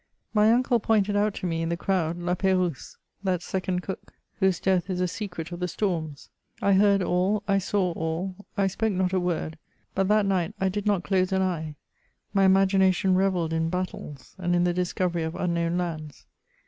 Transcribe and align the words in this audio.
My 0.33 0.51
uncle 0.51 0.79
pointed 0.79 1.15
out 1.15 1.35
to 1.35 1.45
me, 1.45 1.61
in 1.61 1.69
the 1.69 1.77
crowd, 1.77 2.17
La 2.17 2.33
P^rouse, 2.33 2.95
that 3.23 3.43
second 3.43 3.83
Cook, 3.83 4.15
whose 4.39 4.59
death 4.59 4.89
is 4.89 4.99
a 4.99 5.07
secret 5.07 5.51
of 5.51 5.59
the 5.59 5.67
storms. 5.67 6.31
I 6.59 6.73
heard 6.73 7.03
all, 7.03 7.43
I 7.47 7.59
saw 7.59 7.91
all,— 7.91 8.35
I 8.57 8.65
spoke 8.65 8.93
not 8.93 9.13
a 9.13 9.19
word; 9.19 9.59
but 9.93 10.07
that 10.07 10.25
night 10.25 10.55
I 10.59 10.69
did 10.69 10.87
not 10.87 11.03
close 11.03 11.31
an 11.31 11.43
eye: 11.43 11.75
my 12.33 12.47
imi^nation 12.47 13.15
revelled 13.15 13.53
in 13.53 13.69
battles, 13.69 14.33
and 14.39 14.55
in 14.55 14.63
the 14.63 14.73
discovery 14.73 15.21
of 15.21 15.35
unknown 15.35 15.77
lands. 15.77 16.25